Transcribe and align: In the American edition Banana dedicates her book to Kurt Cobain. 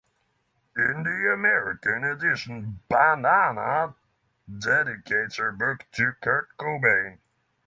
In 0.75 1.03
the 1.03 1.31
American 1.31 2.03
edition 2.05 2.79
Banana 2.89 3.93
dedicates 4.51 5.35
her 5.35 5.51
book 5.51 5.85
to 5.91 6.13
Kurt 6.19 6.49
Cobain. 6.57 7.19